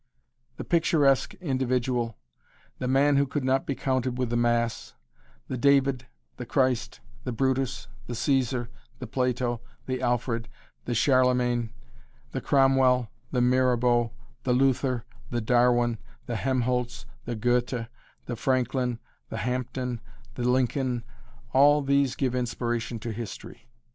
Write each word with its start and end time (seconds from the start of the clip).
The 0.57 0.63
picturesque 0.63 1.35
individual, 1.35 2.17
the 2.79 2.87
man 2.87 3.17
who 3.17 3.27
could 3.27 3.43
not 3.43 3.67
be 3.67 3.75
counted 3.75 4.17
with 4.17 4.31
the 4.31 4.35
mass, 4.35 4.95
the 5.47 5.57
David, 5.59 6.07
the 6.37 6.45
Christ, 6.47 7.01
the 7.23 7.31
Brutus, 7.31 7.87
the 8.07 8.15
Caesar, 8.15 8.67
the 8.97 9.05
Plato, 9.05 9.61
the 9.85 10.01
Alfred, 10.01 10.49
the 10.85 10.95
Charlemagne, 10.95 11.69
the 12.31 12.41
Cromwell, 12.41 13.11
the 13.29 13.41
Mirabeau, 13.41 14.11
the 14.41 14.53
Luther, 14.53 15.05
the 15.29 15.39
Darwin, 15.39 15.99
the 16.25 16.35
Helmholtz, 16.35 17.05
the 17.25 17.35
Goethe, 17.35 17.85
the 18.25 18.35
Franklin, 18.35 18.97
the 19.29 19.37
Hampden, 19.37 20.01
the 20.33 20.49
Lincoln, 20.49 21.03
all 21.53 21.83
these 21.83 22.15
give 22.15 22.33
inspiration 22.33 22.97
to 22.97 23.11
history. 23.11 23.69